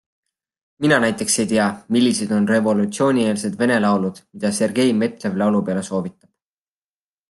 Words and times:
Mina 0.85 0.97
näiteks 1.03 1.35
ei 1.43 1.47
tea, 1.51 1.67
millised 1.97 2.33
on 2.39 2.49
revolutsioonieelsed 2.53 3.61
vene 3.63 3.79
laulud, 3.87 4.21
mida 4.39 4.55
Sergei 4.63 5.01
Metlev 5.05 5.41
laulupeole 5.45 5.89
soovitab. 5.95 6.29